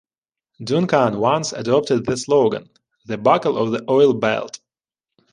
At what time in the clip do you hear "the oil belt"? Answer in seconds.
3.71-4.59